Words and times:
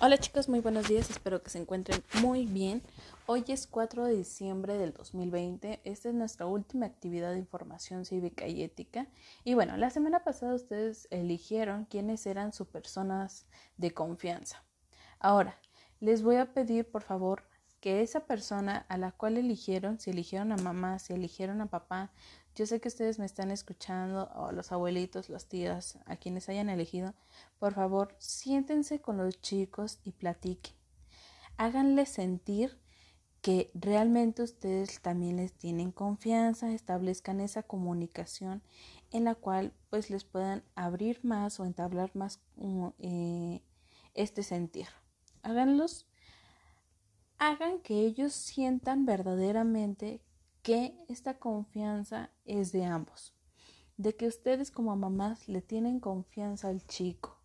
Hola 0.00 0.16
chicos, 0.16 0.48
muy 0.48 0.60
buenos 0.60 0.86
días, 0.86 1.10
espero 1.10 1.42
que 1.42 1.50
se 1.50 1.58
encuentren 1.58 2.04
muy 2.22 2.46
bien. 2.46 2.82
Hoy 3.26 3.42
es 3.48 3.66
4 3.66 4.04
de 4.04 4.14
diciembre 4.14 4.78
del 4.78 4.92
2020, 4.92 5.80
esta 5.82 6.08
es 6.08 6.14
nuestra 6.14 6.46
última 6.46 6.86
actividad 6.86 7.32
de 7.32 7.38
información 7.38 8.04
cívica 8.04 8.46
y 8.46 8.62
ética. 8.62 9.08
Y 9.42 9.54
bueno, 9.54 9.76
la 9.76 9.90
semana 9.90 10.22
pasada 10.22 10.54
ustedes 10.54 11.08
eligieron 11.10 11.84
quiénes 11.86 12.24
eran 12.26 12.52
sus 12.52 12.68
personas 12.68 13.48
de 13.76 13.90
confianza. 13.90 14.62
Ahora, 15.18 15.58
les 15.98 16.22
voy 16.22 16.36
a 16.36 16.54
pedir 16.54 16.88
por 16.88 17.02
favor 17.02 17.42
que 17.88 18.02
esa 18.02 18.26
persona 18.26 18.84
a 18.90 18.98
la 18.98 19.12
cual 19.12 19.38
eligieron, 19.38 19.98
si 19.98 20.10
eligieron 20.10 20.52
a 20.52 20.58
mamá, 20.58 20.98
si 20.98 21.14
eligieron 21.14 21.62
a 21.62 21.70
papá, 21.70 22.12
yo 22.54 22.66
sé 22.66 22.82
que 22.82 22.88
ustedes 22.88 23.18
me 23.18 23.24
están 23.24 23.50
escuchando, 23.50 24.28
o 24.34 24.52
los 24.52 24.72
abuelitos, 24.72 25.30
las 25.30 25.46
tías, 25.46 25.98
a 26.04 26.16
quienes 26.16 26.50
hayan 26.50 26.68
elegido, 26.68 27.14
por 27.58 27.72
favor, 27.72 28.14
siéntense 28.18 29.00
con 29.00 29.16
los 29.16 29.40
chicos 29.40 30.00
y 30.04 30.12
platiquen. 30.12 30.74
Háganles 31.56 32.10
sentir 32.10 32.78
que 33.40 33.70
realmente 33.72 34.42
ustedes 34.42 35.00
también 35.00 35.36
les 35.36 35.54
tienen 35.54 35.90
confianza, 35.90 36.70
establezcan 36.74 37.40
esa 37.40 37.62
comunicación 37.62 38.62
en 39.12 39.24
la 39.24 39.34
cual 39.34 39.72
pues 39.88 40.10
les 40.10 40.24
puedan 40.24 40.62
abrir 40.74 41.24
más 41.24 41.58
o 41.58 41.64
entablar 41.64 42.14
más 42.14 42.38
eh, 42.98 43.62
este 44.12 44.42
sentir. 44.42 44.88
Háganlos, 45.42 46.04
hagan 47.38 47.80
que 47.80 48.00
ellos 48.00 48.32
sientan 48.32 49.06
verdaderamente 49.06 50.20
que 50.62 50.94
esta 51.08 51.38
confianza 51.38 52.30
es 52.44 52.72
de 52.72 52.84
ambos, 52.84 53.34
de 53.96 54.16
que 54.16 54.26
ustedes 54.26 54.70
como 54.70 54.94
mamás 54.96 55.48
le 55.48 55.62
tienen 55.62 56.00
confianza 56.00 56.68
al 56.68 56.86
chico, 56.86 57.38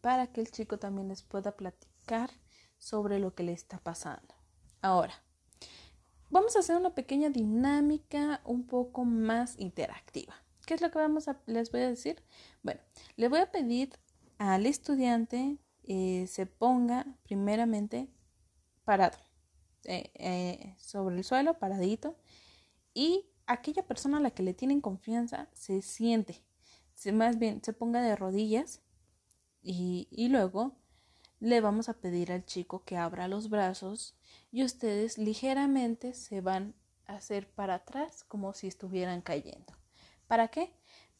para 0.00 0.26
que 0.26 0.40
el 0.40 0.50
chico 0.50 0.78
también 0.78 1.08
les 1.08 1.22
pueda 1.22 1.56
platicar 1.56 2.30
sobre 2.78 3.18
lo 3.18 3.34
que 3.34 3.42
le 3.42 3.52
está 3.52 3.78
pasando. 3.78 4.34
Ahora, 4.82 5.14
vamos 6.30 6.56
a 6.56 6.60
hacer 6.60 6.76
una 6.76 6.94
pequeña 6.94 7.30
dinámica 7.30 8.42
un 8.44 8.66
poco 8.66 9.04
más 9.04 9.58
interactiva. 9.58 10.34
¿Qué 10.66 10.74
es 10.74 10.80
lo 10.80 10.90
que 10.90 10.98
vamos 10.98 11.28
a, 11.28 11.40
les 11.46 11.70
voy 11.70 11.80
a 11.80 11.88
decir? 11.88 12.22
Bueno, 12.62 12.80
le 13.16 13.28
voy 13.28 13.40
a 13.40 13.50
pedir 13.50 13.98
al 14.38 14.66
estudiante 14.66 15.58
eh, 15.86 16.26
se 16.28 16.46
ponga 16.46 17.06
primeramente 17.24 18.08
parado 18.84 19.18
eh, 19.84 20.10
eh, 20.14 20.74
sobre 20.78 21.16
el 21.16 21.24
suelo, 21.24 21.58
paradito, 21.58 22.16
y 22.94 23.26
aquella 23.46 23.86
persona 23.86 24.18
a 24.18 24.20
la 24.20 24.30
que 24.30 24.42
le 24.42 24.54
tienen 24.54 24.80
confianza 24.80 25.48
se 25.52 25.82
siente, 25.82 26.42
se, 26.94 27.12
más 27.12 27.38
bien 27.38 27.62
se 27.62 27.72
ponga 27.72 28.00
de 28.00 28.16
rodillas 28.16 28.80
y, 29.62 30.08
y 30.10 30.28
luego 30.28 30.76
le 31.40 31.60
vamos 31.60 31.88
a 31.88 31.94
pedir 31.94 32.32
al 32.32 32.46
chico 32.46 32.84
que 32.84 32.96
abra 32.96 33.28
los 33.28 33.50
brazos 33.50 34.16
y 34.50 34.64
ustedes 34.64 35.18
ligeramente 35.18 36.14
se 36.14 36.40
van 36.40 36.74
a 37.06 37.16
hacer 37.16 37.50
para 37.50 37.74
atrás 37.74 38.24
como 38.24 38.54
si 38.54 38.66
estuvieran 38.66 39.20
cayendo. 39.20 39.74
¿Para 40.26 40.48
qué? 40.48 40.72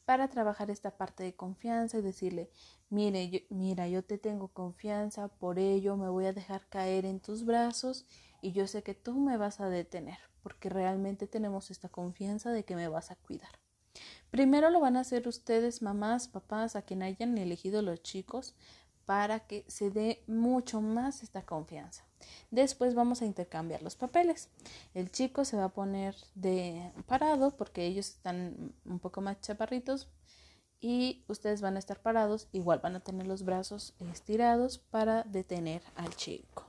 Para 0.05 0.29
trabajar 0.29 0.71
esta 0.71 0.97
parte 0.97 1.25
de 1.25 1.35
confianza 1.35 1.99
y 1.99 2.03
decirle, 2.03 2.51
mire, 2.91 3.47
mira, 3.51 3.89
yo 3.89 4.05
te 4.05 4.19
tengo 4.19 4.49
confianza, 4.49 5.29
por 5.29 5.59
ello 5.59 5.97
me 5.97 6.09
voy 6.09 6.27
a 6.27 6.33
dejar 6.33 6.69
caer 6.69 7.07
en 7.07 7.21
tus 7.21 7.45
brazos 7.45 8.07
y 8.43 8.53
yo 8.53 8.67
sé 8.67 8.83
que 8.83 8.95
tú 8.95 9.19
me 9.19 9.37
vas 9.37 9.61
a 9.61 9.69
detener 9.69 10.19
porque 10.45 10.69
realmente 10.69 11.27
tenemos 11.27 11.71
esta 11.71 11.89
confianza 11.89 12.53
de 12.53 12.67
que 12.67 12.77
me 12.77 12.87
vas 12.89 13.11
a 13.11 13.17
cuidar. 13.17 13.49
Primero 14.31 14.69
lo 14.69 14.79
van 14.79 14.99
a 14.99 15.01
hacer 15.01 15.27
ustedes, 15.27 15.81
mamás, 15.81 16.29
papás, 16.29 16.77
a 16.77 16.83
quien 16.83 17.03
hayan 17.03 17.39
elegido 17.39 17.81
los 17.81 18.03
chicos, 18.03 18.55
para 19.07 19.41
que 19.41 19.65
se 19.69 19.91
dé 19.91 20.23
mucho 20.27 20.83
más 20.83 21.23
esta 21.23 21.47
confianza. 21.47 22.05
Después 22.51 22.95
vamos 22.95 23.23
a 23.23 23.27
intercambiar 23.27 23.83
los 23.83 23.97
papeles. 23.97 24.49
El 24.95 25.11
chico 25.11 25.45
se 25.45 25.57
va 25.57 25.65
a 25.65 25.69
poner 25.71 26.15
de 26.35 26.93
parado 27.07 27.51
porque 27.51 27.87
ellos 27.87 28.09
están 28.09 28.73
un 28.85 28.99
poco 28.99 29.21
más 29.21 29.41
chaparritos 29.41 30.09
y 30.81 31.25
ustedes 31.29 31.63
van 31.63 31.77
a 31.77 31.79
estar 31.79 32.01
parados, 32.01 32.49
igual 32.53 32.81
van 32.83 32.95
a 32.95 33.01
tener 33.01 33.27
los 33.27 33.45
brazos 33.45 33.95
estirados 34.13 34.79
para 34.79 35.23
detener 35.23 35.83
al 35.97 36.15
chico. 36.15 36.65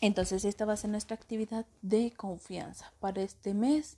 Entonces 0.00 0.44
esta 0.44 0.66
va 0.66 0.74
a 0.74 0.76
ser 0.76 0.90
nuestra 0.90 1.16
actividad 1.16 1.66
de 1.82 2.12
confianza 2.12 2.92
para 3.00 3.22
este 3.22 3.54
mes 3.54 3.96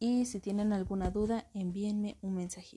y 0.00 0.26
si 0.26 0.40
tienen 0.40 0.72
alguna 0.72 1.10
duda 1.10 1.46
envíenme 1.54 2.16
un 2.20 2.34
mensajito. 2.34 2.74